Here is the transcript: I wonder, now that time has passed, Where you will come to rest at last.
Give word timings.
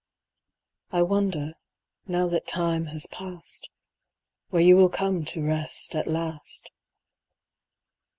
I 0.89 1.03
wonder, 1.03 1.53
now 2.07 2.27
that 2.29 2.47
time 2.47 2.87
has 2.87 3.05
passed, 3.11 3.69
Where 4.49 4.63
you 4.63 4.75
will 4.75 4.89
come 4.89 5.25
to 5.25 5.43
rest 5.45 5.93
at 5.93 6.07
last. 6.07 6.71